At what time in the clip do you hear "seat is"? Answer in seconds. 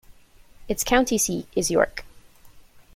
1.19-1.69